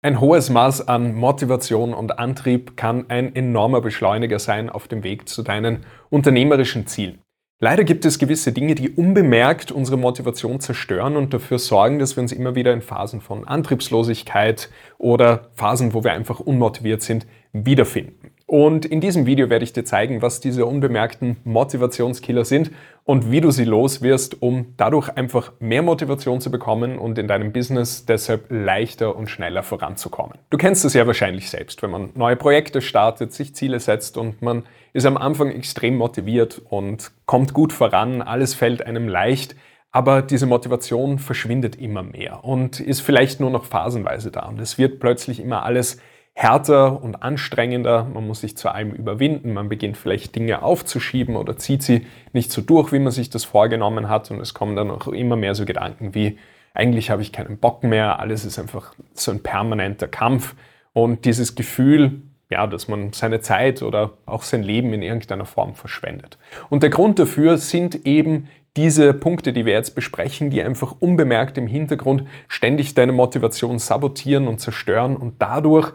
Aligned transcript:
Ein 0.00 0.20
hohes 0.20 0.48
Maß 0.48 0.86
an 0.86 1.16
Motivation 1.16 1.92
und 1.92 2.20
Antrieb 2.20 2.76
kann 2.76 3.06
ein 3.10 3.34
enormer 3.34 3.80
Beschleuniger 3.80 4.38
sein 4.38 4.70
auf 4.70 4.86
dem 4.86 5.02
Weg 5.02 5.28
zu 5.28 5.42
deinen 5.42 5.84
unternehmerischen 6.08 6.86
Zielen. 6.86 7.18
Leider 7.58 7.82
gibt 7.82 8.04
es 8.04 8.20
gewisse 8.20 8.52
Dinge, 8.52 8.76
die 8.76 8.90
unbemerkt 8.90 9.72
unsere 9.72 9.96
Motivation 9.96 10.60
zerstören 10.60 11.16
und 11.16 11.34
dafür 11.34 11.58
sorgen, 11.58 11.98
dass 11.98 12.14
wir 12.14 12.22
uns 12.22 12.30
immer 12.30 12.54
wieder 12.54 12.72
in 12.72 12.80
Phasen 12.80 13.20
von 13.20 13.48
Antriebslosigkeit 13.48 14.70
oder 14.98 15.50
Phasen, 15.54 15.92
wo 15.92 16.04
wir 16.04 16.12
einfach 16.12 16.38
unmotiviert 16.38 17.02
sind, 17.02 17.26
wiederfinden. 17.52 18.30
Und 18.50 18.86
in 18.86 19.02
diesem 19.02 19.26
Video 19.26 19.50
werde 19.50 19.62
ich 19.62 19.74
dir 19.74 19.84
zeigen, 19.84 20.22
was 20.22 20.40
diese 20.40 20.64
unbemerkten 20.64 21.36
Motivationskiller 21.44 22.46
sind 22.46 22.70
und 23.04 23.30
wie 23.30 23.42
du 23.42 23.50
sie 23.50 23.64
los 23.64 24.00
wirst, 24.00 24.40
um 24.40 24.72
dadurch 24.78 25.10
einfach 25.10 25.52
mehr 25.60 25.82
Motivation 25.82 26.40
zu 26.40 26.50
bekommen 26.50 26.98
und 26.98 27.18
in 27.18 27.28
deinem 27.28 27.52
Business 27.52 28.06
deshalb 28.06 28.46
leichter 28.48 29.16
und 29.16 29.28
schneller 29.28 29.62
voranzukommen. 29.62 30.38
Du 30.48 30.56
kennst 30.56 30.86
es 30.86 30.94
ja 30.94 31.06
wahrscheinlich 31.06 31.50
selbst, 31.50 31.82
wenn 31.82 31.90
man 31.90 32.08
neue 32.14 32.36
Projekte 32.36 32.80
startet, 32.80 33.34
sich 33.34 33.54
Ziele 33.54 33.80
setzt 33.80 34.16
und 34.16 34.40
man 34.40 34.62
ist 34.94 35.04
am 35.04 35.18
Anfang 35.18 35.50
extrem 35.50 35.96
motiviert 35.96 36.62
und 36.70 37.12
kommt 37.26 37.52
gut 37.52 37.74
voran, 37.74 38.22
alles 38.22 38.54
fällt 38.54 38.86
einem 38.86 39.08
leicht. 39.08 39.56
Aber 39.90 40.22
diese 40.22 40.46
Motivation 40.46 41.18
verschwindet 41.18 41.76
immer 41.76 42.02
mehr 42.02 42.44
und 42.44 42.80
ist 42.80 43.00
vielleicht 43.00 43.40
nur 43.40 43.50
noch 43.50 43.66
phasenweise 43.66 44.30
da. 44.30 44.46
Und 44.46 44.58
es 44.58 44.78
wird 44.78 45.00
plötzlich 45.00 45.38
immer 45.38 45.64
alles 45.64 45.98
härter 46.40 47.02
und 47.02 47.24
anstrengender. 47.24 48.04
Man 48.14 48.24
muss 48.24 48.42
sich 48.42 48.56
zu 48.56 48.68
allem 48.68 48.92
überwinden. 48.92 49.54
Man 49.54 49.68
beginnt 49.68 49.96
vielleicht 49.96 50.36
Dinge 50.36 50.62
aufzuschieben 50.62 51.34
oder 51.34 51.56
zieht 51.56 51.82
sie 51.82 52.06
nicht 52.32 52.52
so 52.52 52.62
durch, 52.62 52.92
wie 52.92 53.00
man 53.00 53.10
sich 53.10 53.28
das 53.28 53.44
vorgenommen 53.44 54.08
hat. 54.08 54.30
Und 54.30 54.40
es 54.40 54.54
kommen 54.54 54.76
dann 54.76 54.88
auch 54.88 55.08
immer 55.08 55.34
mehr 55.34 55.56
so 55.56 55.64
Gedanken 55.64 56.14
wie, 56.14 56.38
eigentlich 56.74 57.10
habe 57.10 57.22
ich 57.22 57.32
keinen 57.32 57.58
Bock 57.58 57.82
mehr. 57.82 58.20
Alles 58.20 58.44
ist 58.44 58.56
einfach 58.56 58.94
so 59.14 59.32
ein 59.32 59.42
permanenter 59.42 60.06
Kampf. 60.06 60.54
Und 60.92 61.24
dieses 61.24 61.56
Gefühl, 61.56 62.22
ja, 62.50 62.68
dass 62.68 62.86
man 62.86 63.12
seine 63.12 63.40
Zeit 63.40 63.82
oder 63.82 64.12
auch 64.24 64.44
sein 64.44 64.62
Leben 64.62 64.92
in 64.92 65.02
irgendeiner 65.02 65.44
Form 65.44 65.74
verschwendet. 65.74 66.38
Und 66.70 66.84
der 66.84 66.90
Grund 66.90 67.18
dafür 67.18 67.58
sind 67.58 68.06
eben 68.06 68.48
diese 68.76 69.12
Punkte, 69.12 69.52
die 69.52 69.66
wir 69.66 69.72
jetzt 69.72 69.96
besprechen, 69.96 70.50
die 70.50 70.62
einfach 70.62 70.94
unbemerkt 71.00 71.58
im 71.58 71.66
Hintergrund 71.66 72.28
ständig 72.46 72.94
deine 72.94 73.10
Motivation 73.10 73.80
sabotieren 73.80 74.46
und 74.46 74.60
zerstören 74.60 75.16
und 75.16 75.42
dadurch 75.42 75.94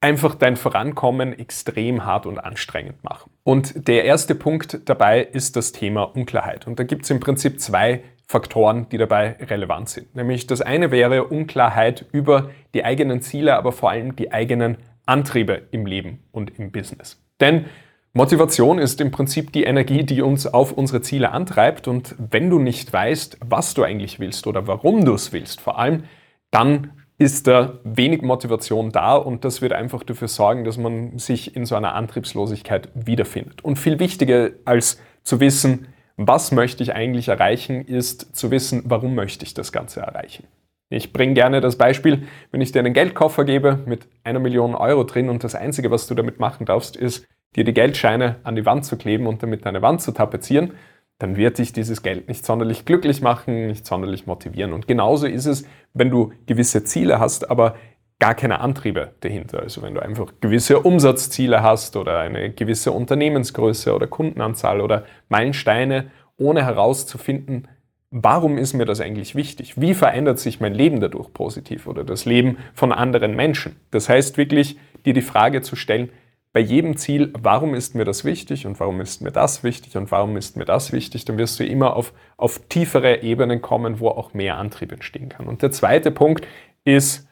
einfach 0.00 0.34
dein 0.34 0.56
Vorankommen 0.56 1.38
extrem 1.38 2.04
hart 2.04 2.26
und 2.26 2.38
anstrengend 2.38 3.04
machen. 3.04 3.30
Und 3.44 3.86
der 3.88 4.04
erste 4.04 4.34
Punkt 4.34 4.88
dabei 4.88 5.22
ist 5.22 5.56
das 5.56 5.72
Thema 5.72 6.02
Unklarheit. 6.02 6.66
Und 6.66 6.78
da 6.78 6.84
gibt 6.84 7.04
es 7.04 7.10
im 7.10 7.20
Prinzip 7.20 7.60
zwei 7.60 8.02
Faktoren, 8.26 8.88
die 8.90 8.98
dabei 8.98 9.36
relevant 9.40 9.88
sind. 9.88 10.14
Nämlich 10.14 10.46
das 10.46 10.60
eine 10.60 10.90
wäre 10.90 11.24
Unklarheit 11.24 12.06
über 12.12 12.50
die 12.74 12.84
eigenen 12.84 13.20
Ziele, 13.22 13.56
aber 13.56 13.72
vor 13.72 13.90
allem 13.90 14.16
die 14.16 14.32
eigenen 14.32 14.78
Antriebe 15.04 15.62
im 15.72 15.84
Leben 15.84 16.22
und 16.30 16.58
im 16.58 16.70
Business. 16.70 17.20
Denn 17.40 17.66
Motivation 18.12 18.78
ist 18.78 19.00
im 19.00 19.10
Prinzip 19.10 19.52
die 19.52 19.64
Energie, 19.64 20.04
die 20.04 20.22
uns 20.22 20.46
auf 20.46 20.72
unsere 20.72 21.00
Ziele 21.00 21.30
antreibt. 21.30 21.88
Und 21.88 22.14
wenn 22.18 22.50
du 22.50 22.58
nicht 22.58 22.92
weißt, 22.92 23.38
was 23.44 23.74
du 23.74 23.82
eigentlich 23.82 24.18
willst 24.18 24.46
oder 24.46 24.66
warum 24.66 25.04
du 25.04 25.14
es 25.14 25.32
willst, 25.32 25.60
vor 25.60 25.78
allem, 25.78 26.04
dann 26.50 26.92
ist 27.20 27.46
da 27.46 27.74
wenig 27.84 28.22
Motivation 28.22 28.92
da 28.92 29.14
und 29.14 29.44
das 29.44 29.60
wird 29.60 29.74
einfach 29.74 30.02
dafür 30.02 30.26
sorgen, 30.26 30.64
dass 30.64 30.78
man 30.78 31.18
sich 31.18 31.54
in 31.54 31.66
so 31.66 31.76
einer 31.76 31.94
Antriebslosigkeit 31.94 32.88
wiederfindet. 32.94 33.62
Und 33.62 33.78
viel 33.78 33.98
wichtiger 33.98 34.52
als 34.64 34.98
zu 35.22 35.38
wissen, 35.38 35.88
was 36.16 36.50
möchte 36.50 36.82
ich 36.82 36.94
eigentlich 36.94 37.28
erreichen, 37.28 37.84
ist 37.84 38.34
zu 38.34 38.50
wissen, 38.50 38.84
warum 38.86 39.14
möchte 39.14 39.44
ich 39.44 39.52
das 39.52 39.70
Ganze 39.70 40.00
erreichen. 40.00 40.46
Ich 40.88 41.12
bringe 41.12 41.34
gerne 41.34 41.60
das 41.60 41.76
Beispiel, 41.76 42.26
wenn 42.52 42.62
ich 42.62 42.72
dir 42.72 42.78
einen 42.78 42.94
Geldkoffer 42.94 43.44
gebe 43.44 43.80
mit 43.84 44.08
einer 44.24 44.40
Million 44.40 44.74
Euro 44.74 45.04
drin 45.04 45.28
und 45.28 45.44
das 45.44 45.54
Einzige, 45.54 45.90
was 45.90 46.06
du 46.06 46.14
damit 46.14 46.40
machen 46.40 46.64
darfst, 46.64 46.96
ist, 46.96 47.26
dir 47.54 47.64
die 47.64 47.74
Geldscheine 47.74 48.36
an 48.44 48.56
die 48.56 48.64
Wand 48.64 48.86
zu 48.86 48.96
kleben 48.96 49.26
und 49.26 49.42
damit 49.42 49.66
deine 49.66 49.82
Wand 49.82 50.00
zu 50.00 50.12
tapezieren, 50.12 50.72
dann 51.20 51.36
wird 51.36 51.58
dich 51.58 51.72
dieses 51.72 52.02
Geld 52.02 52.28
nicht 52.28 52.44
sonderlich 52.44 52.86
glücklich 52.86 53.20
machen, 53.20 53.68
nicht 53.68 53.86
sonderlich 53.86 54.26
motivieren. 54.26 54.72
Und 54.72 54.88
genauso 54.88 55.26
ist 55.26 55.46
es, 55.46 55.64
wenn 55.92 56.10
du 56.10 56.32
gewisse 56.46 56.82
Ziele 56.82 57.20
hast, 57.20 57.50
aber 57.50 57.76
gar 58.18 58.34
keine 58.34 58.60
Antriebe 58.60 59.12
dahinter. 59.20 59.60
Also 59.60 59.82
wenn 59.82 59.94
du 59.94 60.02
einfach 60.02 60.32
gewisse 60.40 60.80
Umsatzziele 60.80 61.62
hast 61.62 61.96
oder 61.96 62.20
eine 62.20 62.50
gewisse 62.50 62.92
Unternehmensgröße 62.92 63.94
oder 63.94 64.06
Kundenanzahl 64.06 64.80
oder 64.80 65.04
Meilensteine, 65.28 66.10
ohne 66.38 66.64
herauszufinden, 66.64 67.68
warum 68.10 68.56
ist 68.56 68.72
mir 68.72 68.86
das 68.86 69.02
eigentlich 69.02 69.34
wichtig? 69.34 69.78
Wie 69.78 69.92
verändert 69.92 70.38
sich 70.38 70.58
mein 70.58 70.74
Leben 70.74 71.00
dadurch 71.00 71.32
positiv 71.34 71.86
oder 71.86 72.02
das 72.02 72.24
Leben 72.24 72.56
von 72.72 72.92
anderen 72.92 73.36
Menschen? 73.36 73.76
Das 73.90 74.08
heißt 74.08 74.38
wirklich, 74.38 74.78
dir 75.04 75.12
die 75.12 75.20
Frage 75.20 75.60
zu 75.60 75.76
stellen, 75.76 76.08
bei 76.52 76.60
jedem 76.60 76.96
Ziel, 76.96 77.32
warum 77.38 77.74
ist 77.74 77.94
mir 77.94 78.04
das 78.04 78.24
wichtig 78.24 78.66
und 78.66 78.80
warum 78.80 79.00
ist 79.00 79.22
mir 79.22 79.30
das 79.30 79.62
wichtig 79.62 79.96
und 79.96 80.10
warum 80.10 80.36
ist 80.36 80.56
mir 80.56 80.64
das 80.64 80.92
wichtig, 80.92 81.24
dann 81.24 81.38
wirst 81.38 81.60
du 81.60 81.64
immer 81.64 81.94
auf, 81.94 82.12
auf 82.36 82.60
tiefere 82.68 83.22
Ebenen 83.22 83.62
kommen, 83.62 84.00
wo 84.00 84.08
auch 84.08 84.34
mehr 84.34 84.56
Antrieb 84.56 84.90
entstehen 84.90 85.28
kann. 85.28 85.46
Und 85.46 85.62
der 85.62 85.70
zweite 85.70 86.10
Punkt 86.10 86.46
ist 86.84 87.28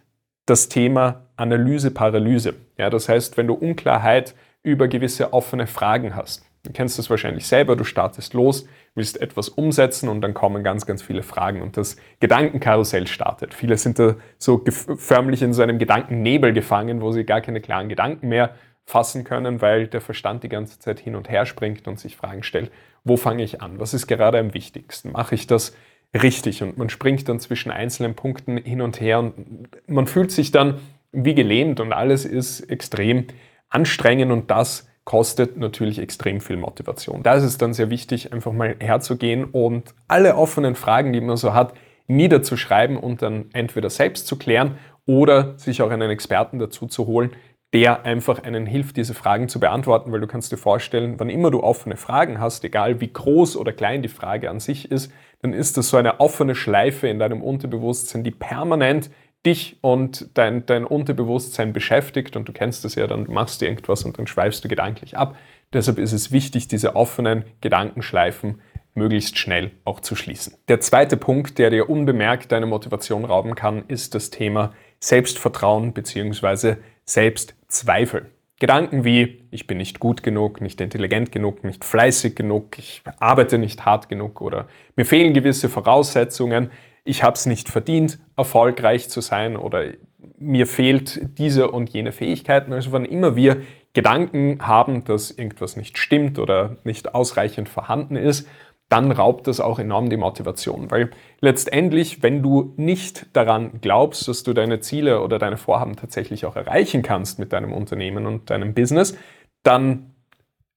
das 0.47 0.69
Thema 0.69 1.27
Analyse-Paralyse. 1.37 2.55
Ja, 2.77 2.91
das 2.91 3.09
heißt, 3.09 3.37
wenn 3.37 3.49
du 3.49 3.55
Unklarheit 3.55 4.35
über 4.63 4.89
gewisse 4.89 5.33
offene 5.33 5.67
Fragen 5.67 6.15
hast. 6.15 6.45
Du 6.65 6.73
kennst 6.73 6.99
das 6.99 7.09
wahrscheinlich 7.09 7.47
selber, 7.47 7.77
du 7.77 7.85
startest 7.85 8.35
los, 8.35 8.67
willst 8.95 9.21
etwas 9.21 9.49
umsetzen 9.49 10.09
und 10.09 10.21
dann 10.21 10.35
kommen 10.35 10.65
ganz, 10.65 10.87
ganz 10.87 11.03
viele 11.03 11.23
Fragen 11.23 11.63
und 11.63 11.77
das 11.77 11.97
Gedankenkarussell 12.21 13.07
startet. 13.07 13.55
Viele 13.55 13.79
sind 13.79 13.99
da 13.99 14.17
so 14.39 14.63
förmlich 14.67 15.43
in 15.43 15.53
so 15.53 15.63
einem 15.63 15.79
Gedankennebel 15.79 16.53
gefangen, 16.53 17.01
wo 17.01 17.13
sie 17.13 17.25
gar 17.25 17.41
keine 17.41 17.61
klaren 17.61 17.89
Gedanken 17.89 18.29
mehr 18.29 18.55
fassen 18.89 19.23
können, 19.23 19.61
weil 19.61 19.87
der 19.87 20.01
Verstand 20.01 20.43
die 20.45 20.49
ganze 20.49 20.79
Zeit 20.79 20.99
hin 20.99 21.15
und 21.15 21.29
her 21.29 21.45
springt 21.45 21.87
und 21.87 22.01
sich 22.01 22.17
Fragen 22.17 22.43
stellt, 22.43 22.73
wo 23.05 23.19
fange 23.19 23.43
ich 23.43 23.61
an? 23.61 23.79
Was 23.79 23.93
ist 23.93 24.07
gerade 24.07 24.39
am 24.39 24.55
wichtigsten? 24.55 25.13
Mache 25.13 25.35
ich 25.35 25.47
das 25.47 25.77
richtig? 26.15 26.63
Und 26.63 26.79
man 26.79 26.89
springt 26.89 27.29
dann 27.29 27.39
zwischen 27.39 27.71
einzelnen 27.71 28.15
Punkten 28.15 28.57
hin 28.57 28.81
und 28.81 28.99
her 28.99 29.19
und 29.19 29.69
man 29.87 30.07
fühlt 30.07 30.31
sich 30.31 30.53
dann 30.53 30.79
wie 31.13 31.35
gelähmt 31.35 31.81
und 31.81 31.93
alles 31.93 32.25
ist 32.25 32.61
extrem 32.61 33.27
anstrengend 33.69 34.33
und 34.33 34.51
das 34.51 34.89
kostet 35.05 35.59
natürlich 35.59 35.99
extrem 35.99 36.41
viel 36.41 36.57
Motivation. 36.57 37.23
Da 37.23 37.35
ist 37.35 37.45
es 37.45 37.59
dann 37.59 37.75
sehr 37.75 37.91
wichtig, 37.91 38.33
einfach 38.33 38.53
mal 38.53 38.75
herzugehen 38.79 39.45
und 39.45 39.95
alle 40.07 40.35
offenen 40.35 40.75
Fragen, 40.75 41.13
die 41.13 41.21
man 41.21 41.37
so 41.37 41.53
hat, 41.53 41.75
niederzuschreiben 42.07 42.97
und 42.97 43.21
dann 43.21 43.51
entweder 43.53 43.91
selbst 43.91 44.27
zu 44.27 44.39
klären 44.39 44.79
oder 45.05 45.59
sich 45.59 45.83
auch 45.83 45.91
einen 45.91 46.11
Experten 46.11 46.59
dazu 46.59 46.87
zu 46.87 47.07
holen, 47.07 47.33
der 47.75 48.05
einfach 48.05 48.43
einen 48.43 48.65
hilft, 48.67 48.97
diese 48.97 49.15
Fragen 49.15 49.49
zu 49.49 49.61
beantworten, 49.61 50.11
weil 50.11 50.21
du 50.21 50.27
kannst 50.27 50.53
dir 50.53 50.57
vorstellen, 50.57 51.15
wann 51.19 51.29
immer 51.29 51.51
du 51.51 51.63
offene 51.63 51.97
Fragen 51.97 52.41
hast, 52.41 52.65
egal 52.65 53.01
wie 53.01 53.13
groß 53.13 53.57
oder 53.57 53.73
klein 53.73 54.03
die 54.03 54.09
Frage 54.09 54.49
an 54.49 54.59
sich 54.59 54.91
ist, 54.91 55.13
dann 55.43 55.53
ist 55.53 55.77
das 55.77 55.91
so 55.91 55.99
eine 55.99 56.21
offene 56.21 56.55
Schleife 56.55 57.09
in 57.09 57.19
deinem 57.19 57.43
Unterbewusstsein, 57.43 58.25
die 58.25 58.31
permanent 58.31 59.11
dich 59.45 59.79
und 59.83 60.31
dein, 60.35 60.67
dein 60.67 60.85
Unterbewusstsein 60.85 61.73
beschäftigt 61.73 62.37
und 62.37 62.49
du 62.49 62.53
kennst 62.53 62.85
das 62.85 62.95
ja, 62.95 63.07
dann 63.07 63.27
machst 63.29 63.61
du 63.61 63.67
irgendwas 63.67 64.05
und 64.05 64.19
dann 64.19 64.27
schweifst 64.27 64.65
du 64.65 64.69
gedanklich 64.69 65.17
ab. 65.17 65.37
Deshalb 65.73 65.99
ist 65.99 66.13
es 66.13 66.33
wichtig, 66.33 66.69
diese 66.69 66.97
offenen 66.97 67.45
Gedankenschleifen 67.61 68.61
möglichst 68.95 69.39
schnell 69.39 69.71
auch 69.85 70.01
zu 70.01 70.17
schließen. 70.17 70.55
Der 70.69 70.81
zweite 70.81 71.17
Punkt, 71.17 71.59
der 71.59 71.71
dir 71.71 71.89
unbemerkt 71.89 72.51
deine 72.51 72.67
Motivation 72.67 73.25
rauben 73.25 73.55
kann, 73.55 73.85
ist 73.87 74.15
das 74.15 74.31
Thema 74.31 74.73
Selbstvertrauen 74.99 75.93
bzw. 75.93 76.77
Selbstzweifel. 77.09 78.27
Gedanken 78.61 79.05
wie, 79.05 79.45
ich 79.51 79.67
bin 79.67 79.79
nicht 79.79 80.01
gut 80.01 80.23
genug, 80.23 80.61
nicht 80.61 80.81
intelligent 80.81 81.33
genug, 81.33 81.65
nicht 81.65 81.85
fleißig 81.85 82.35
genug, 82.35 82.79
ich 82.79 83.03
arbeite 83.19 83.57
nicht 83.57 83.85
hart 83.87 84.09
genug 84.09 84.41
oder 84.41 84.69
mir 84.97 85.07
fehlen 85.07 85.33
gewisse 85.33 85.69
Voraussetzungen, 85.69 86.71
ich 87.05 87.23
habe 87.23 87.35
es 87.35 87.47
nicht 87.47 87.71
verdient, 87.71 88.19
erfolgreich 88.37 89.09
zu 89.09 89.21
sein 89.21 89.57
oder 89.57 89.93
mir 90.37 90.67
fehlt 90.67 91.39
diese 91.39 91.71
und 91.71 91.89
jene 91.91 92.13
Fähigkeiten. 92.13 92.73
Also 92.73 92.93
wann 92.93 93.05
immer 93.05 93.37
wir 93.37 93.63
Gedanken 93.95 94.59
haben, 94.61 95.05
dass 95.05 95.31
irgendwas 95.31 95.77
nicht 95.77 95.97
stimmt 95.97 96.39
oder 96.39 96.77
nicht 96.85 97.15
ausreichend 97.15 97.69
vorhanden 97.69 98.17
ist, 98.17 98.47
dann 98.89 99.13
raubt 99.13 99.47
das 99.47 99.61
auch 99.61 99.79
enorm 99.79 100.09
die 100.09 100.17
Motivation. 100.17 100.91
Weil 100.91 101.11
letztendlich, 101.41 102.23
wenn 102.23 102.43
du 102.43 102.73
nicht 102.77 103.27
daran 103.35 103.81
glaubst, 103.81 104.29
dass 104.29 104.43
du 104.43 104.55
deine 104.55 104.81
Ziele 104.81 105.23
oder 105.23 105.39
deine 105.39 105.59
Vorhaben 105.59 105.97
tatsächlich 105.97 106.47
auch 106.47 106.57
erreichen 106.57 107.03
kannst 107.03 107.39
mit 107.39 107.53
deinem 107.53 107.73
Unternehmen 107.73 108.27
und 108.27 108.51
deinem 108.51 108.75
Business, 108.75 109.17
dann 109.63 110.15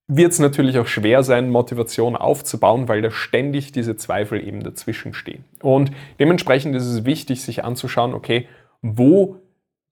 wird 0.07 0.33
es 0.33 0.39
natürlich 0.39 0.77
auch 0.77 0.87
schwer 0.87 1.23
sein, 1.23 1.49
Motivation 1.49 2.17
aufzubauen, 2.17 2.89
weil 2.89 3.01
da 3.01 3.11
ständig 3.11 3.71
diese 3.71 3.95
Zweifel 3.95 4.45
eben 4.45 4.61
dazwischen 4.61 5.13
stehen. 5.13 5.45
Und 5.61 5.91
dementsprechend 6.19 6.75
ist 6.75 6.85
es 6.85 7.05
wichtig, 7.05 7.43
sich 7.43 7.63
anzuschauen, 7.63 8.13
okay, 8.13 8.47
wo 8.81 9.40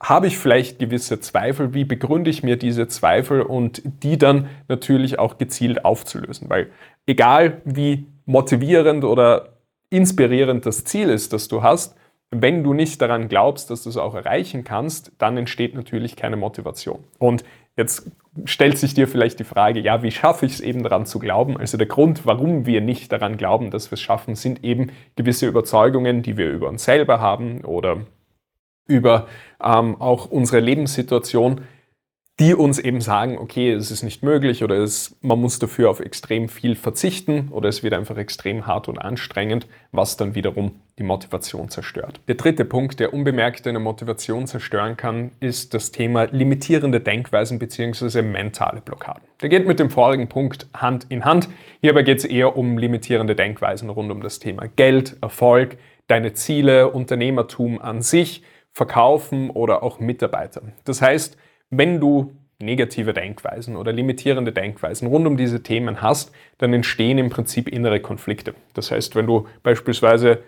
habe 0.01 0.27
ich 0.27 0.37
vielleicht 0.37 0.79
gewisse 0.79 1.19
Zweifel, 1.19 1.73
wie 1.73 1.83
begründe 1.83 2.29
ich 2.29 2.41
mir 2.41 2.55
diese 2.55 2.87
Zweifel 2.87 3.41
und 3.41 3.81
die 4.03 4.17
dann 4.17 4.47
natürlich 4.67 5.19
auch 5.19 5.37
gezielt 5.37 5.83
aufzulösen. 5.83 6.49
Weil 6.49 6.69
egal 7.05 7.61
wie 7.65 8.07
motivierend 8.25 9.03
oder 9.03 9.49
inspirierend 9.89 10.65
das 10.65 10.85
Ziel 10.85 11.09
ist, 11.09 11.33
das 11.33 11.47
du 11.47 11.63
hast, 11.63 11.95
wenn 12.31 12.63
du 12.63 12.73
nicht 12.73 13.01
daran 13.01 13.27
glaubst, 13.27 13.71
dass 13.71 13.83
du 13.83 13.89
es 13.89 13.97
auch 13.97 14.13
erreichen 14.13 14.63
kannst, 14.63 15.11
dann 15.17 15.35
entsteht 15.35 15.73
natürlich 15.73 16.15
keine 16.15 16.37
Motivation. 16.37 17.03
Und 17.17 17.43
jetzt 17.75 18.11
stellt 18.45 18.77
sich 18.77 18.93
dir 18.93 19.07
vielleicht 19.07 19.39
die 19.39 19.43
Frage, 19.43 19.79
ja, 19.79 20.03
wie 20.03 20.11
schaffe 20.11 20.45
ich 20.45 20.53
es 20.53 20.61
eben 20.61 20.83
daran 20.83 21.07
zu 21.07 21.17
glauben? 21.17 21.57
Also 21.57 21.77
der 21.77 21.87
Grund, 21.87 22.25
warum 22.25 22.65
wir 22.67 22.81
nicht 22.81 23.11
daran 23.11 23.35
glauben, 23.35 23.71
dass 23.71 23.89
wir 23.89 23.95
es 23.95 24.01
schaffen, 24.01 24.35
sind 24.35 24.63
eben 24.63 24.91
gewisse 25.15 25.47
Überzeugungen, 25.47 26.21
die 26.21 26.37
wir 26.37 26.51
über 26.51 26.69
uns 26.69 26.83
selber 26.83 27.19
haben 27.19 27.65
oder 27.65 27.97
über 28.89 29.27
ähm, 29.63 29.99
auch 30.01 30.25
unsere 30.25 30.59
Lebenssituation, 30.59 31.61
die 32.39 32.55
uns 32.55 32.79
eben 32.79 33.01
sagen, 33.01 33.37
okay, 33.37 33.73
es 33.73 33.91
ist 33.91 34.01
nicht 34.01 34.23
möglich 34.23 34.63
oder 34.63 34.77
es, 34.77 35.17
man 35.21 35.41
muss 35.41 35.59
dafür 35.59 35.89
auf 35.89 35.99
extrem 35.99 36.47
viel 36.47 36.75
verzichten 36.75 37.49
oder 37.51 37.67
es 37.67 37.83
wird 37.83 37.93
einfach 37.93 38.15
extrem 38.15 38.65
hart 38.65 38.87
und 38.87 38.97
anstrengend, 38.97 39.67
was 39.91 40.15
dann 40.15 40.35
wiederum 40.35 40.71
die 40.97 41.03
Motivation 41.03 41.67
zerstört. 41.67 42.21
Der 42.29 42.35
dritte 42.35 42.63
Punkt, 42.63 43.01
der 43.01 43.13
unbemerkt 43.13 43.67
eine 43.67 43.79
Motivation 43.79 44.47
zerstören 44.47 44.95
kann, 44.95 45.31
ist 45.41 45.73
das 45.73 45.91
Thema 45.91 46.27
limitierende 46.31 47.01
Denkweisen 47.01 47.59
bzw. 47.59 48.21
mentale 48.21 48.79
Blockaden. 48.79 49.23
Der 49.41 49.49
geht 49.49 49.67
mit 49.67 49.79
dem 49.79 49.89
vorigen 49.89 50.29
Punkt 50.29 50.67
Hand 50.73 51.07
in 51.09 51.25
Hand. 51.25 51.49
Hierbei 51.81 52.03
geht 52.03 52.19
es 52.19 52.25
eher 52.25 52.55
um 52.55 52.77
limitierende 52.77 53.35
Denkweisen 53.35 53.89
rund 53.89 54.11
um 54.11 54.21
das 54.23 54.39
Thema 54.39 54.67
Geld, 54.77 55.17
Erfolg, 55.21 55.77
deine 56.07 56.33
Ziele, 56.33 56.89
Unternehmertum 56.89 57.81
an 57.81 58.01
sich, 58.01 58.43
Verkaufen 58.71 59.49
oder 59.49 59.83
auch 59.83 59.99
Mitarbeiter. 59.99 60.61
Das 60.85 61.01
heißt, 61.01 61.37
wenn 61.69 61.99
du 61.99 62.33
negative 62.61 63.13
Denkweisen 63.13 63.75
oder 63.75 63.91
limitierende 63.91 64.51
Denkweisen 64.51 65.07
rund 65.07 65.25
um 65.27 65.37
diese 65.37 65.63
Themen 65.63 66.01
hast, 66.01 66.31
dann 66.57 66.73
entstehen 66.73 67.17
im 67.17 67.29
Prinzip 67.29 67.69
innere 67.69 68.01
Konflikte. 68.01 68.53
Das 68.73 68.91
heißt, 68.91 69.15
wenn 69.15 69.27
du 69.27 69.47
beispielsweise 69.63 70.43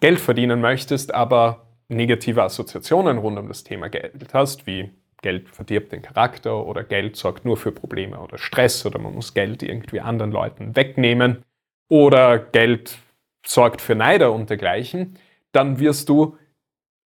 Geld 0.00 0.18
verdienen 0.18 0.60
möchtest, 0.60 1.14
aber 1.14 1.66
negative 1.88 2.42
Assoziationen 2.42 3.18
rund 3.18 3.38
um 3.38 3.48
das 3.48 3.64
Thema 3.64 3.88
Geld 3.88 4.32
hast, 4.32 4.66
wie 4.66 4.90
Geld 5.20 5.48
verdirbt 5.50 5.92
den 5.92 6.02
Charakter 6.02 6.66
oder 6.66 6.82
Geld 6.82 7.16
sorgt 7.16 7.44
nur 7.44 7.56
für 7.56 7.70
Probleme 7.70 8.18
oder 8.18 8.38
Stress 8.38 8.84
oder 8.84 8.98
man 8.98 9.14
muss 9.14 9.34
Geld 9.34 9.62
irgendwie 9.62 10.00
anderen 10.00 10.32
Leuten 10.32 10.74
wegnehmen 10.74 11.44
oder 11.88 12.38
Geld 12.38 12.98
sorgt 13.44 13.80
für 13.80 13.94
Neider 13.94 14.32
und 14.32 14.50
dergleichen, 14.50 15.18
dann 15.52 15.78
wirst 15.78 16.08
du 16.08 16.36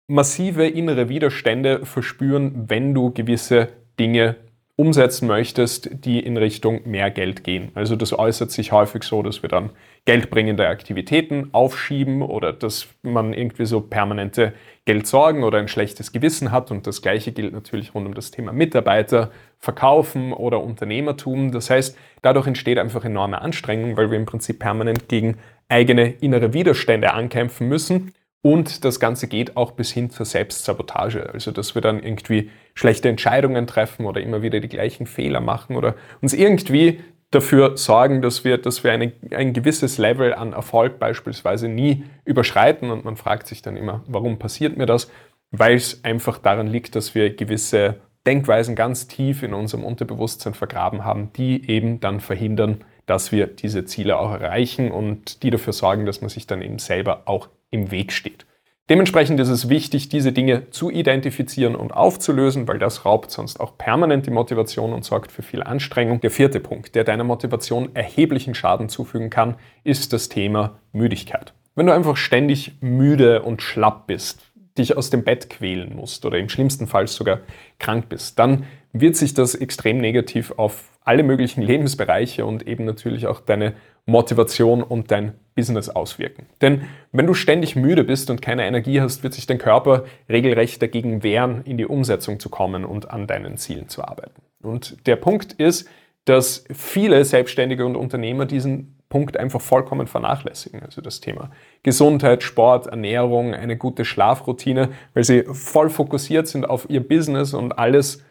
massive 0.07 0.67
innere 0.67 1.09
Widerstände 1.09 1.85
verspüren, 1.85 2.65
wenn 2.69 2.93
du 2.93 3.11
gewisse 3.11 3.69
Dinge 3.99 4.35
umsetzen 4.77 5.27
möchtest, 5.27 5.89
die 6.05 6.19
in 6.19 6.35
Richtung 6.35 6.81
mehr 6.83 7.09
Geld 7.09 7.45
gehen. 7.45 7.71
Also 7.75 7.95
das 7.95 8.17
äußert 8.17 8.51
sich 8.51 8.73
häufig 8.73 9.03
so, 9.03 9.23
dass 9.23 9.41
wir 9.41 9.47
dann 9.47 9.69
geldbringende 10.03 10.67
Aktivitäten 10.67 11.49
aufschieben 11.53 12.21
oder 12.21 12.51
dass 12.51 12.87
man 13.01 13.31
irgendwie 13.31 13.65
so 13.65 13.79
permanente 13.79 14.53
Geldsorgen 14.83 15.43
oder 15.43 15.59
ein 15.59 15.69
schlechtes 15.69 16.11
Gewissen 16.11 16.51
hat. 16.51 16.71
Und 16.71 16.87
das 16.87 17.01
Gleiche 17.01 17.31
gilt 17.31 17.53
natürlich 17.53 17.95
rund 17.95 18.05
um 18.05 18.13
das 18.13 18.31
Thema 18.31 18.51
Mitarbeiter, 18.51 19.31
Verkaufen 19.59 20.33
oder 20.33 20.61
Unternehmertum. 20.61 21.53
Das 21.53 21.69
heißt, 21.69 21.97
dadurch 22.21 22.45
entsteht 22.45 22.77
einfach 22.77 23.05
enorme 23.05 23.41
Anstrengung, 23.41 23.95
weil 23.95 24.11
wir 24.11 24.17
im 24.17 24.25
Prinzip 24.25 24.59
permanent 24.59 25.07
gegen 25.07 25.37
eigene 25.69 26.11
innere 26.11 26.53
Widerstände 26.53 27.13
ankämpfen 27.13 27.69
müssen 27.69 28.11
und 28.45 28.85
das 28.85 28.99
Ganze 28.99 29.27
geht 29.27 29.57
auch 29.57 29.71
bis 29.71 29.91
hin 29.91 30.11
zur 30.11 30.27
Selbstsabotage. 30.27 31.31
Also, 31.33 31.49
dass 31.49 31.73
wir 31.73 31.81
dann 31.81 32.03
irgendwie 32.03 32.51
schlechte 32.75 33.09
Entscheidungen 33.09 33.65
treffen 33.65 34.05
oder 34.05 34.21
immer 34.21 34.43
wieder 34.43 34.59
die 34.59 34.67
gleichen 34.67 35.07
Fehler 35.07 35.41
machen 35.41 35.75
oder 35.75 35.95
uns 36.21 36.31
irgendwie 36.31 36.99
dafür 37.31 37.75
sorgen, 37.75 38.21
dass 38.21 38.43
wir, 38.43 38.59
dass 38.59 38.83
wir 38.83 38.91
eine, 38.91 39.13
ein 39.31 39.53
gewisses 39.53 39.97
Level 39.97 40.35
an 40.35 40.53
Erfolg 40.53 40.99
beispielsweise 40.99 41.69
nie 41.69 42.03
überschreiten. 42.23 42.91
Und 42.91 43.03
man 43.03 43.15
fragt 43.15 43.47
sich 43.47 43.63
dann 43.63 43.77
immer, 43.77 44.03
warum 44.05 44.37
passiert 44.37 44.77
mir 44.77 44.85
das? 44.85 45.09
Weil 45.49 45.73
es 45.73 46.03
einfach 46.03 46.37
daran 46.37 46.67
liegt, 46.67 46.95
dass 46.95 47.15
wir 47.15 47.35
gewisse 47.35 47.95
Denkweisen 48.27 48.75
ganz 48.75 49.07
tief 49.07 49.41
in 49.41 49.55
unserem 49.55 49.83
Unterbewusstsein 49.83 50.53
vergraben 50.53 51.03
haben, 51.03 51.33
die 51.33 51.67
eben 51.67 51.99
dann 51.99 52.19
verhindern, 52.19 52.83
dass 53.05 53.31
wir 53.31 53.47
diese 53.47 53.85
Ziele 53.85 54.17
auch 54.17 54.31
erreichen 54.31 54.91
und 54.91 55.43
die 55.43 55.49
dafür 55.49 55.73
sorgen, 55.73 56.05
dass 56.05 56.21
man 56.21 56.29
sich 56.29 56.47
dann 56.47 56.61
eben 56.61 56.79
selber 56.79 57.23
auch 57.25 57.49
im 57.71 57.91
Weg 57.91 58.11
steht. 58.11 58.45
Dementsprechend 58.87 59.39
ist 59.39 59.49
es 59.49 59.67
wichtig, 59.67 60.09
diese 60.09 60.31
Dinge 60.31 60.69
zu 60.69 60.91
identifizieren 60.91 61.75
und 61.75 61.91
aufzulösen, 61.91 62.67
weil 62.67 62.77
das 62.77 63.03
raubt 63.03 63.31
sonst 63.31 63.59
auch 63.59 63.79
permanent 63.79 64.27
die 64.27 64.31
Motivation 64.31 64.93
und 64.93 65.03
sorgt 65.03 65.31
für 65.31 65.41
viel 65.41 65.63
Anstrengung. 65.63 66.21
Der 66.21 66.29
vierte 66.29 66.59
Punkt, 66.59 66.93
der 66.93 67.03
deiner 67.03 67.23
Motivation 67.23 67.95
erheblichen 67.95 68.53
Schaden 68.53 68.87
zufügen 68.87 69.31
kann, 69.31 69.55
ist 69.83 70.13
das 70.13 70.29
Thema 70.29 70.79
Müdigkeit. 70.91 71.55
Wenn 71.73 71.87
du 71.87 71.93
einfach 71.93 72.15
ständig 72.15 72.73
müde 72.79 73.41
und 73.41 73.63
schlapp 73.63 74.05
bist, 74.05 74.51
dich 74.77 74.95
aus 74.95 75.09
dem 75.09 75.23
Bett 75.23 75.49
quälen 75.49 75.95
musst 75.95 76.23
oder 76.23 76.37
im 76.37 76.49
schlimmsten 76.49 76.85
Fall 76.85 77.07
sogar 77.07 77.39
krank 77.79 78.07
bist, 78.07 78.37
dann 78.37 78.65
wird 78.93 79.15
sich 79.15 79.33
das 79.33 79.55
extrem 79.55 79.97
negativ 79.97 80.53
auf 80.57 80.91
alle 81.05 81.23
möglichen 81.23 81.61
Lebensbereiche 81.61 82.45
und 82.45 82.67
eben 82.67 82.83
natürlich 82.83 83.27
auch 83.27 83.39
deine 83.39 83.73
Motivation 84.05 84.83
und 84.83 85.11
dein 85.11 85.33
Business 85.55 85.89
auswirken. 85.89 86.47
Denn 86.61 86.81
wenn 87.11 87.27
du 87.27 87.33
ständig 87.33 87.75
müde 87.75 88.03
bist 88.03 88.29
und 88.29 88.41
keine 88.41 88.65
Energie 88.65 88.99
hast, 88.99 89.23
wird 89.23 89.33
sich 89.33 89.45
dein 89.45 89.57
Körper 89.57 90.03
regelrecht 90.29 90.81
dagegen 90.81 91.23
wehren, 91.23 91.61
in 91.63 91.77
die 91.77 91.85
Umsetzung 91.85 92.39
zu 92.39 92.49
kommen 92.49 92.85
und 92.85 93.09
an 93.11 93.27
deinen 93.27 93.57
Zielen 93.57 93.87
zu 93.87 94.03
arbeiten. 94.03 94.41
Und 94.61 95.07
der 95.07 95.15
Punkt 95.15 95.53
ist, 95.53 95.87
dass 96.25 96.65
viele 96.73 97.23
Selbstständige 97.23 97.85
und 97.85 97.95
Unternehmer 97.95 98.45
diesen 98.45 98.97
Punkt 99.09 99.37
einfach 99.37 99.61
vollkommen 99.61 100.07
vernachlässigen. 100.07 100.81
Also 100.81 101.01
das 101.01 101.21
Thema 101.21 101.51
Gesundheit, 101.83 102.41
Sport, 102.41 102.87
Ernährung, 102.87 103.53
eine 103.53 103.77
gute 103.77 104.05
Schlafroutine, 104.05 104.89
weil 105.13 105.23
sie 105.23 105.43
voll 105.43 105.91
fokussiert 105.91 106.47
sind 106.47 106.67
auf 106.67 106.89
ihr 106.89 107.07
Business 107.07 107.53
und 107.53 107.77
alles 107.77 108.23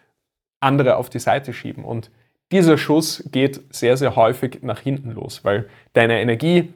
andere 0.61 0.97
auf 0.97 1.09
die 1.09 1.21
Seite 1.21 1.53
schieben. 1.53 1.85
Und 1.85 2.11
dieser 2.55 2.79
Schuss 2.79 3.29
geht 3.33 3.61
sehr, 3.75 3.97
sehr 3.97 4.15
häufig 4.15 4.61
nach 4.63 4.79
hinten 4.79 5.11
los, 5.11 5.45
weil 5.45 5.69
deine 5.93 6.21
Energie, 6.21 6.73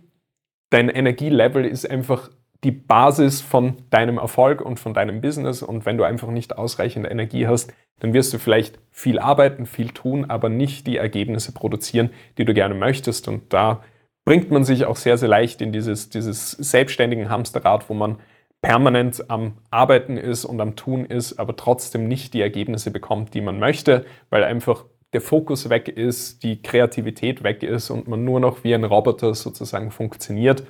dein 0.70 0.88
Energielevel 0.88 1.64
ist 1.64 1.88
einfach 1.88 2.30
die 2.64 2.72
Basis 2.72 3.40
von 3.40 3.76
deinem 3.90 4.18
Erfolg 4.18 4.60
und 4.60 4.80
von 4.80 4.92
deinem 4.92 5.20
Business. 5.20 5.62
Und 5.62 5.86
wenn 5.86 5.96
du 5.96 6.02
einfach 6.02 6.28
nicht 6.30 6.58
ausreichend 6.58 7.08
Energie 7.08 7.46
hast, 7.46 7.72
dann 8.00 8.12
wirst 8.12 8.32
du 8.32 8.38
vielleicht 8.38 8.80
viel 8.90 9.20
arbeiten, 9.20 9.66
viel 9.66 9.90
tun, 9.90 10.24
aber 10.28 10.48
nicht 10.48 10.88
die 10.88 10.96
Ergebnisse 10.96 11.52
produzieren, 11.52 12.10
die 12.36 12.44
du 12.44 12.54
gerne 12.54 12.74
möchtest. 12.74 13.28
Und 13.28 13.52
da 13.52 13.84
bringt 14.24 14.50
man 14.50 14.64
sich 14.64 14.84
auch 14.84 14.96
sehr, 14.96 15.16
sehr 15.16 15.28
leicht 15.28 15.60
in 15.60 15.72
dieses, 15.72 16.10
dieses 16.10 16.50
selbstständigen 16.50 17.30
Hamsterrad, 17.30 17.88
wo 17.88 17.94
man 17.94 18.16
permanent 18.60 19.30
am 19.30 19.58
Arbeiten 19.70 20.16
ist 20.16 20.44
und 20.44 20.60
am 20.60 20.74
Tun 20.74 21.04
ist, 21.04 21.38
aber 21.38 21.54
trotzdem 21.54 22.08
nicht 22.08 22.34
die 22.34 22.40
Ergebnisse 22.40 22.90
bekommt, 22.90 23.34
die 23.34 23.40
man 23.40 23.60
möchte, 23.60 24.04
weil 24.30 24.42
einfach 24.42 24.84
der 25.12 25.20
Fokus 25.20 25.70
weg 25.70 25.88
ist, 25.88 26.42
die 26.42 26.60
Kreativität 26.62 27.42
weg 27.42 27.62
ist 27.62 27.90
und 27.90 28.08
man 28.08 28.24
nur 28.24 28.40
noch 28.40 28.64
wie 28.64 28.74
ein 28.74 28.84
Roboter 28.84 29.34
sozusagen 29.34 29.90
funktioniert, 29.90 30.64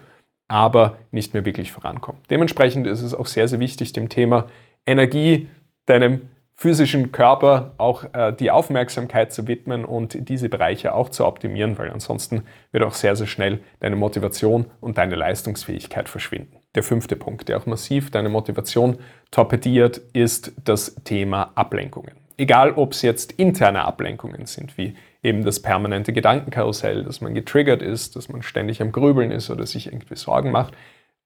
aber 0.46 0.98
nicht 1.10 1.34
mehr 1.34 1.44
wirklich 1.44 1.72
vorankommt. 1.72 2.30
Dementsprechend 2.30 2.86
ist 2.86 3.02
es 3.02 3.14
auch 3.14 3.26
sehr, 3.26 3.48
sehr 3.48 3.60
wichtig, 3.60 3.92
dem 3.92 4.08
Thema 4.08 4.46
Energie, 4.86 5.48
deinem 5.86 6.22
physischen 6.54 7.12
Körper 7.12 7.74
auch 7.78 8.04
äh, 8.14 8.32
die 8.32 8.50
Aufmerksamkeit 8.50 9.32
zu 9.32 9.46
widmen 9.46 9.84
und 9.84 10.28
diese 10.28 10.48
Bereiche 10.48 10.92
auch 10.92 11.08
zu 11.08 11.24
optimieren, 11.24 11.78
weil 11.78 11.90
ansonsten 11.90 12.42
wird 12.72 12.82
auch 12.82 12.94
sehr, 12.94 13.14
sehr 13.14 13.28
schnell 13.28 13.60
deine 13.78 13.94
Motivation 13.94 14.66
und 14.80 14.98
deine 14.98 15.14
Leistungsfähigkeit 15.14 16.08
verschwinden. 16.08 16.56
Der 16.74 16.82
fünfte 16.82 17.14
Punkt, 17.14 17.48
der 17.48 17.58
auch 17.58 17.66
massiv 17.66 18.10
deine 18.10 18.28
Motivation 18.28 18.98
torpediert, 19.30 19.98
ist 20.12 20.52
das 20.64 20.96
Thema 21.04 21.52
Ablenkungen. 21.54 22.27
Egal, 22.38 22.72
ob 22.72 22.92
es 22.92 23.02
jetzt 23.02 23.32
interne 23.32 23.84
Ablenkungen 23.84 24.46
sind, 24.46 24.78
wie 24.78 24.94
eben 25.22 25.44
das 25.44 25.60
permanente 25.60 26.12
Gedankenkarussell, 26.12 27.02
dass 27.04 27.20
man 27.20 27.34
getriggert 27.34 27.82
ist, 27.82 28.14
dass 28.14 28.28
man 28.28 28.42
ständig 28.42 28.80
am 28.80 28.92
Grübeln 28.92 29.32
ist 29.32 29.50
oder 29.50 29.66
sich 29.66 29.88
irgendwie 29.88 30.14
Sorgen 30.14 30.52
macht, 30.52 30.74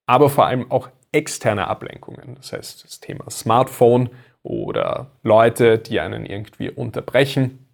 aber 0.06 0.30
vor 0.30 0.46
allem 0.46 0.70
auch 0.70 0.88
externe 1.12 1.68
Ablenkungen. 1.68 2.34
Das 2.36 2.52
heißt, 2.54 2.84
das 2.84 3.00
Thema 3.00 3.30
Smartphone 3.30 4.08
oder 4.42 5.10
Leute, 5.22 5.78
die 5.78 6.00
einen 6.00 6.24
irgendwie 6.24 6.70
unterbrechen, 6.70 7.68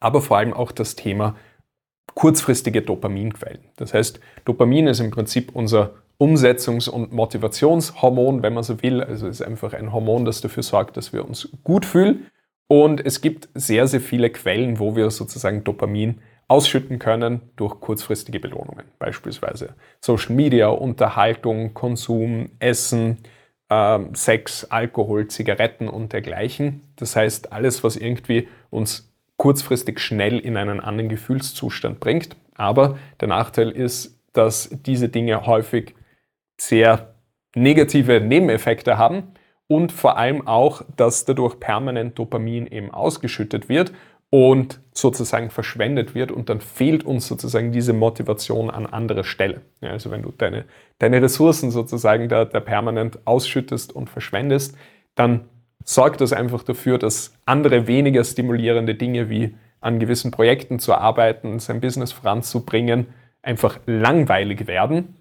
aber 0.00 0.20
vor 0.20 0.38
allem 0.38 0.52
auch 0.52 0.72
das 0.72 0.96
Thema 0.96 1.36
kurzfristige 2.14 2.82
Dopaminquellen. 2.82 3.64
Das 3.76 3.94
heißt, 3.94 4.20
Dopamin 4.44 4.88
ist 4.88 5.00
im 5.00 5.12
Prinzip 5.12 5.54
unser 5.54 5.94
Umsetzungs- 6.18 6.88
und 6.88 7.12
Motivationshormon, 7.12 8.42
wenn 8.42 8.54
man 8.54 8.62
so 8.64 8.82
will. 8.82 9.02
Also 9.02 9.26
es 9.26 9.40
ist 9.40 9.46
einfach 9.46 9.72
ein 9.72 9.92
Hormon, 9.92 10.24
das 10.24 10.40
dafür 10.40 10.62
sorgt, 10.62 10.96
dass 10.96 11.12
wir 11.12 11.24
uns 11.24 11.48
gut 11.62 11.86
fühlen. 11.86 12.26
Und 12.68 13.04
es 13.04 13.20
gibt 13.20 13.48
sehr, 13.54 13.86
sehr 13.86 14.00
viele 14.00 14.30
Quellen, 14.30 14.78
wo 14.78 14.96
wir 14.96 15.10
sozusagen 15.10 15.64
Dopamin 15.64 16.20
ausschütten 16.48 16.98
können 16.98 17.40
durch 17.56 17.80
kurzfristige 17.80 18.40
Belohnungen. 18.40 18.84
Beispielsweise 18.98 19.74
Social 20.00 20.34
Media, 20.34 20.68
Unterhaltung, 20.68 21.74
Konsum, 21.74 22.50
Essen, 22.58 23.18
äh, 23.68 23.98
Sex, 24.12 24.64
Alkohol, 24.64 25.28
Zigaretten 25.28 25.88
und 25.88 26.12
dergleichen. 26.12 26.82
Das 26.96 27.16
heißt, 27.16 27.52
alles, 27.52 27.82
was 27.84 27.96
irgendwie 27.96 28.48
uns 28.70 29.12
kurzfristig 29.36 30.00
schnell 30.00 30.38
in 30.38 30.56
einen 30.56 30.80
anderen 30.80 31.08
Gefühlszustand 31.08 32.00
bringt. 32.00 32.36
Aber 32.54 32.98
der 33.20 33.28
Nachteil 33.28 33.70
ist, 33.70 34.20
dass 34.32 34.70
diese 34.70 35.08
Dinge 35.08 35.46
häufig 35.46 35.94
sehr 36.60 37.14
negative 37.54 38.20
Nebeneffekte 38.20 38.98
haben 38.98 39.34
und 39.66 39.92
vor 39.92 40.16
allem 40.16 40.46
auch, 40.46 40.82
dass 40.96 41.24
dadurch 41.24 41.58
permanent 41.58 42.18
Dopamin 42.18 42.66
eben 42.66 42.90
ausgeschüttet 42.90 43.68
wird 43.68 43.92
und 44.30 44.80
sozusagen 44.92 45.50
verschwendet 45.50 46.14
wird 46.14 46.32
und 46.32 46.48
dann 46.48 46.60
fehlt 46.60 47.04
uns 47.04 47.28
sozusagen 47.28 47.72
diese 47.72 47.92
Motivation 47.92 48.68
an 48.70 48.86
anderer 48.86 49.24
Stelle. 49.24 49.60
Ja, 49.80 49.90
also 49.90 50.10
wenn 50.10 50.22
du 50.22 50.32
deine, 50.36 50.64
deine 50.98 51.22
Ressourcen 51.22 51.70
sozusagen 51.70 52.28
da, 52.28 52.44
da 52.44 52.60
permanent 52.60 53.18
ausschüttest 53.26 53.94
und 53.94 54.10
verschwendest, 54.10 54.76
dann 55.14 55.48
sorgt 55.84 56.20
das 56.20 56.32
einfach 56.32 56.62
dafür, 56.62 56.98
dass 56.98 57.34
andere 57.44 57.86
weniger 57.86 58.24
stimulierende 58.24 58.94
Dinge 58.94 59.30
wie 59.30 59.54
an 59.80 60.00
gewissen 60.00 60.30
Projekten 60.30 60.78
zu 60.78 60.94
arbeiten, 60.94 61.58
sein 61.58 61.80
Business 61.80 62.10
voranzubringen, 62.10 63.06
einfach 63.42 63.78
langweilig 63.86 64.66
werden 64.66 65.16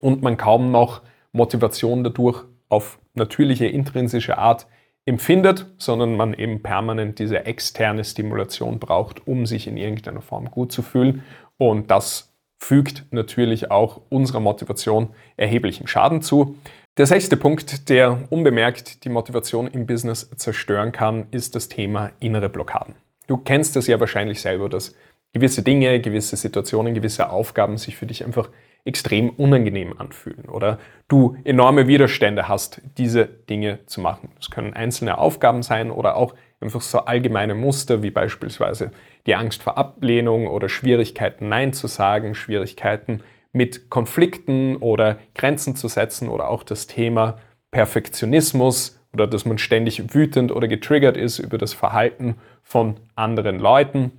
und 0.00 0.22
man 0.22 0.36
kaum 0.36 0.70
noch 0.70 1.02
Motivation 1.32 2.04
dadurch 2.04 2.44
auf 2.68 2.98
natürliche, 3.16 3.66
intrinsische 3.66 4.38
Art 4.38 4.66
empfindet, 5.06 5.66
sondern 5.78 6.16
man 6.16 6.34
eben 6.34 6.62
permanent 6.62 7.18
diese 7.18 7.46
externe 7.46 8.04
Stimulation 8.04 8.78
braucht, 8.78 9.26
um 9.26 9.46
sich 9.46 9.66
in 9.68 9.76
irgendeiner 9.76 10.20
Form 10.20 10.50
gut 10.50 10.72
zu 10.72 10.82
fühlen. 10.82 11.22
Und 11.58 11.90
das 11.90 12.32
fügt 12.58 13.04
natürlich 13.10 13.70
auch 13.70 14.00
unserer 14.08 14.40
Motivation 14.40 15.10
erheblichen 15.36 15.86
Schaden 15.86 16.22
zu. 16.22 16.56
Der 16.98 17.06
sechste 17.06 17.36
Punkt, 17.36 17.88
der 17.88 18.24
unbemerkt 18.30 19.04
die 19.04 19.10
Motivation 19.10 19.68
im 19.68 19.86
Business 19.86 20.30
zerstören 20.36 20.92
kann, 20.92 21.26
ist 21.30 21.54
das 21.54 21.68
Thema 21.68 22.10
innere 22.20 22.48
Blockaden. 22.48 22.94
Du 23.26 23.36
kennst 23.36 23.76
das 23.76 23.86
ja 23.86 24.00
wahrscheinlich 24.00 24.40
selber, 24.40 24.68
dass 24.68 24.94
gewisse 25.32 25.62
Dinge, 25.62 26.00
gewisse 26.00 26.36
Situationen, 26.36 26.94
gewisse 26.94 27.30
Aufgaben 27.30 27.76
sich 27.76 27.96
für 27.96 28.06
dich 28.06 28.24
einfach 28.24 28.48
extrem 28.86 29.30
unangenehm 29.30 29.98
anfühlen 29.98 30.48
oder 30.48 30.78
du 31.08 31.36
enorme 31.44 31.86
Widerstände 31.88 32.48
hast, 32.48 32.80
diese 32.96 33.26
Dinge 33.26 33.80
zu 33.86 34.00
machen. 34.00 34.30
Das 34.36 34.50
können 34.50 34.74
einzelne 34.74 35.18
Aufgaben 35.18 35.62
sein 35.62 35.90
oder 35.90 36.16
auch 36.16 36.34
einfach 36.60 36.80
so 36.80 37.00
allgemeine 37.00 37.54
Muster 37.54 38.02
wie 38.02 38.10
beispielsweise 38.10 38.92
die 39.26 39.34
Angst 39.34 39.62
vor 39.62 39.76
Ablehnung 39.76 40.46
oder 40.46 40.68
Schwierigkeiten 40.68 41.48
Nein 41.48 41.72
zu 41.72 41.88
sagen, 41.88 42.34
Schwierigkeiten 42.34 43.22
mit 43.52 43.90
Konflikten 43.90 44.76
oder 44.76 45.18
Grenzen 45.34 45.76
zu 45.76 45.88
setzen 45.88 46.28
oder 46.28 46.48
auch 46.48 46.62
das 46.62 46.86
Thema 46.86 47.38
Perfektionismus 47.70 49.00
oder 49.12 49.26
dass 49.26 49.44
man 49.44 49.58
ständig 49.58 50.14
wütend 50.14 50.52
oder 50.52 50.68
getriggert 50.68 51.16
ist 51.16 51.38
über 51.38 51.58
das 51.58 51.72
Verhalten 51.72 52.36
von 52.62 52.96
anderen 53.14 53.58
Leuten, 53.58 54.12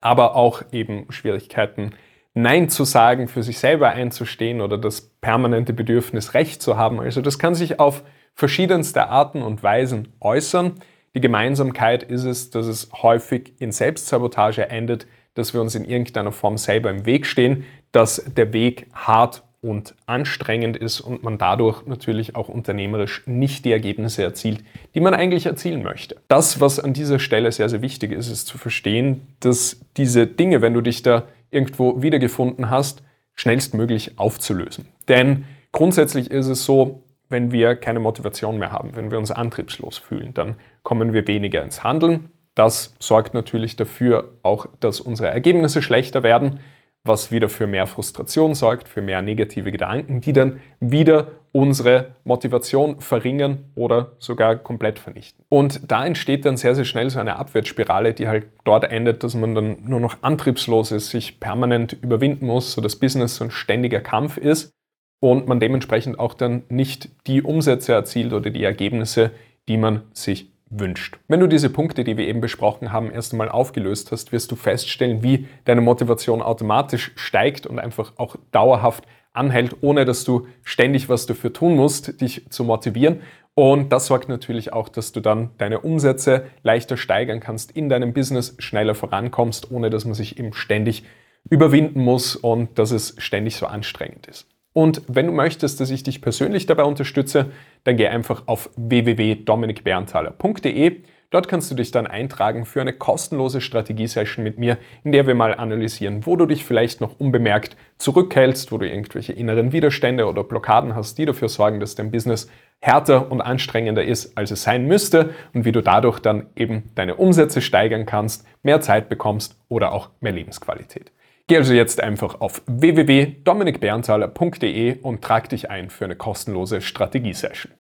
aber 0.00 0.36
auch 0.36 0.62
eben 0.72 1.10
Schwierigkeiten 1.10 1.92
Nein 2.38 2.68
zu 2.68 2.84
sagen, 2.84 3.28
für 3.28 3.42
sich 3.42 3.58
selber 3.58 3.88
einzustehen 3.88 4.60
oder 4.60 4.76
das 4.76 5.00
permanente 5.00 5.72
Bedürfnis, 5.72 6.34
Recht 6.34 6.60
zu 6.60 6.76
haben. 6.76 7.00
Also 7.00 7.22
das 7.22 7.38
kann 7.38 7.54
sich 7.54 7.80
auf 7.80 8.02
verschiedenste 8.34 9.08
Arten 9.08 9.40
und 9.40 9.62
Weisen 9.62 10.08
äußern. 10.20 10.74
Die 11.14 11.22
Gemeinsamkeit 11.22 12.02
ist 12.02 12.24
es, 12.24 12.50
dass 12.50 12.66
es 12.66 12.90
häufig 12.92 13.54
in 13.58 13.72
Selbstsabotage 13.72 14.68
endet, 14.68 15.06
dass 15.32 15.54
wir 15.54 15.62
uns 15.62 15.74
in 15.74 15.86
irgendeiner 15.86 16.30
Form 16.30 16.58
selber 16.58 16.90
im 16.90 17.06
Weg 17.06 17.24
stehen, 17.24 17.64
dass 17.90 18.22
der 18.26 18.52
Weg 18.52 18.88
hart 18.92 19.42
und 19.62 19.94
anstrengend 20.04 20.76
ist 20.76 21.00
und 21.00 21.22
man 21.22 21.38
dadurch 21.38 21.86
natürlich 21.86 22.36
auch 22.36 22.50
unternehmerisch 22.50 23.22
nicht 23.24 23.64
die 23.64 23.72
Ergebnisse 23.72 24.22
erzielt, 24.22 24.62
die 24.94 25.00
man 25.00 25.14
eigentlich 25.14 25.46
erzielen 25.46 25.82
möchte. 25.82 26.16
Das, 26.28 26.60
was 26.60 26.78
an 26.78 26.92
dieser 26.92 27.18
Stelle 27.18 27.50
sehr, 27.50 27.70
sehr 27.70 27.80
wichtig 27.80 28.12
ist, 28.12 28.28
ist 28.28 28.46
zu 28.46 28.58
verstehen, 28.58 29.26
dass 29.40 29.80
diese 29.96 30.26
Dinge, 30.26 30.60
wenn 30.60 30.74
du 30.74 30.82
dich 30.82 31.02
da 31.02 31.24
irgendwo 31.50 32.02
wiedergefunden 32.02 32.70
hast, 32.70 33.02
schnellstmöglich 33.34 34.18
aufzulösen. 34.18 34.88
Denn 35.08 35.44
grundsätzlich 35.72 36.30
ist 36.30 36.46
es 36.46 36.64
so, 36.64 37.02
wenn 37.28 37.50
wir 37.50 37.76
keine 37.76 38.00
Motivation 38.00 38.58
mehr 38.58 38.72
haben, 38.72 38.94
wenn 38.94 39.10
wir 39.10 39.18
uns 39.18 39.30
antriebslos 39.30 39.98
fühlen, 39.98 40.32
dann 40.34 40.56
kommen 40.82 41.12
wir 41.12 41.26
weniger 41.26 41.62
ins 41.62 41.82
Handeln. 41.82 42.30
Das 42.54 42.94
sorgt 42.98 43.34
natürlich 43.34 43.76
dafür 43.76 44.32
auch, 44.42 44.66
dass 44.80 45.00
unsere 45.00 45.28
Ergebnisse 45.28 45.82
schlechter 45.82 46.22
werden 46.22 46.60
was 47.06 47.30
wieder 47.30 47.48
für 47.48 47.66
mehr 47.66 47.86
Frustration 47.86 48.54
sorgt, 48.54 48.88
für 48.88 49.02
mehr 49.02 49.22
negative 49.22 49.72
Gedanken, 49.72 50.20
die 50.20 50.32
dann 50.32 50.60
wieder 50.80 51.28
unsere 51.52 52.16
Motivation 52.24 53.00
verringern 53.00 53.64
oder 53.74 54.12
sogar 54.18 54.56
komplett 54.56 54.98
vernichten. 54.98 55.42
Und 55.48 55.90
da 55.90 56.04
entsteht 56.04 56.44
dann 56.44 56.58
sehr, 56.58 56.74
sehr 56.74 56.84
schnell 56.84 57.08
so 57.08 57.18
eine 57.18 57.36
Abwärtsspirale, 57.36 58.12
die 58.12 58.28
halt 58.28 58.48
dort 58.64 58.84
endet, 58.84 59.24
dass 59.24 59.34
man 59.34 59.54
dann 59.54 59.78
nur 59.86 60.00
noch 60.00 60.18
antriebslos 60.20 60.92
ist, 60.92 61.08
sich 61.08 61.40
permanent 61.40 61.94
überwinden 61.94 62.46
muss, 62.46 62.72
so 62.72 62.82
das 62.82 62.96
Business 62.96 63.36
so 63.36 63.44
ein 63.44 63.50
ständiger 63.50 64.00
Kampf 64.00 64.36
ist 64.36 64.72
und 65.20 65.48
man 65.48 65.58
dementsprechend 65.58 66.18
auch 66.18 66.34
dann 66.34 66.64
nicht 66.68 67.08
die 67.26 67.42
Umsätze 67.42 67.92
erzielt 67.92 68.34
oder 68.34 68.50
die 68.50 68.64
Ergebnisse, 68.64 69.30
die 69.68 69.78
man 69.78 70.02
sich 70.12 70.50
wünscht. 70.68 71.18
Wenn 71.28 71.40
du 71.40 71.46
diese 71.46 71.70
Punkte, 71.70 72.04
die 72.04 72.16
wir 72.16 72.26
eben 72.26 72.40
besprochen 72.40 72.92
haben, 72.92 73.10
erst 73.10 73.32
einmal 73.32 73.48
aufgelöst 73.48 74.12
hast, 74.12 74.32
wirst 74.32 74.50
du 74.50 74.56
feststellen, 74.56 75.22
wie 75.22 75.46
deine 75.64 75.80
Motivation 75.80 76.42
automatisch 76.42 77.12
steigt 77.14 77.66
und 77.66 77.78
einfach 77.78 78.12
auch 78.16 78.36
dauerhaft 78.50 79.04
anhält, 79.32 79.76
ohne 79.82 80.04
dass 80.04 80.24
du 80.24 80.48
ständig 80.64 81.08
was 81.08 81.26
dafür 81.26 81.52
tun 81.52 81.76
musst, 81.76 82.20
dich 82.20 82.48
zu 82.50 82.64
motivieren. 82.64 83.20
Und 83.54 83.90
das 83.90 84.06
sorgt 84.06 84.28
natürlich 84.28 84.72
auch, 84.72 84.88
dass 84.88 85.12
du 85.12 85.20
dann 85.20 85.50
deine 85.58 85.80
Umsätze 85.80 86.46
leichter 86.62 86.96
steigern 86.96 87.40
kannst, 87.40 87.72
in 87.72 87.88
deinem 87.88 88.12
Business 88.12 88.54
schneller 88.58 88.94
vorankommst, 88.94 89.70
ohne 89.70 89.88
dass 89.88 90.04
man 90.04 90.14
sich 90.14 90.38
eben 90.38 90.52
ständig 90.52 91.04
überwinden 91.48 92.00
muss 92.00 92.36
und 92.36 92.78
dass 92.78 92.90
es 92.90 93.14
ständig 93.18 93.56
so 93.56 93.66
anstrengend 93.66 94.26
ist. 94.26 94.48
Und 94.76 95.02
wenn 95.08 95.26
du 95.26 95.32
möchtest, 95.32 95.80
dass 95.80 95.90
ich 95.90 96.02
dich 96.02 96.20
persönlich 96.20 96.66
dabei 96.66 96.84
unterstütze, 96.84 97.46
dann 97.84 97.96
geh 97.96 98.08
einfach 98.08 98.42
auf 98.44 98.68
www.dominikberntaler.de. 98.76 101.00
Dort 101.30 101.48
kannst 101.48 101.70
du 101.70 101.74
dich 101.74 101.92
dann 101.92 102.06
eintragen 102.06 102.66
für 102.66 102.82
eine 102.82 102.92
kostenlose 102.92 103.62
Strategiesession 103.62 104.44
mit 104.44 104.58
mir, 104.58 104.76
in 105.02 105.12
der 105.12 105.26
wir 105.26 105.34
mal 105.34 105.54
analysieren, 105.54 106.26
wo 106.26 106.36
du 106.36 106.44
dich 106.44 106.66
vielleicht 106.66 107.00
noch 107.00 107.18
unbemerkt 107.18 107.74
zurückhältst, 107.96 108.70
wo 108.70 108.76
du 108.76 108.86
irgendwelche 108.86 109.32
inneren 109.32 109.72
Widerstände 109.72 110.26
oder 110.26 110.44
Blockaden 110.44 110.94
hast, 110.94 111.16
die 111.16 111.24
dafür 111.24 111.48
sorgen, 111.48 111.80
dass 111.80 111.94
dein 111.94 112.10
Business 112.10 112.50
härter 112.78 113.32
und 113.32 113.40
anstrengender 113.40 114.04
ist, 114.04 114.36
als 114.36 114.50
es 114.50 114.62
sein 114.62 114.86
müsste 114.86 115.30
und 115.54 115.64
wie 115.64 115.72
du 115.72 115.80
dadurch 115.80 116.20
dann 116.20 116.48
eben 116.54 116.90
deine 116.96 117.14
Umsätze 117.14 117.62
steigern 117.62 118.04
kannst, 118.04 118.46
mehr 118.62 118.82
Zeit 118.82 119.08
bekommst 119.08 119.56
oder 119.70 119.92
auch 119.92 120.10
mehr 120.20 120.32
Lebensqualität. 120.32 121.12
Geh 121.48 121.58
also 121.58 121.74
jetzt 121.74 122.02
einfach 122.02 122.40
auf 122.40 122.60
www.dominikberntaler.de 122.66 124.98
und 125.02 125.22
trag 125.22 125.48
dich 125.48 125.70
ein 125.70 125.90
für 125.90 126.04
eine 126.04 126.16
kostenlose 126.16 126.80
Strategiesession. 126.80 127.70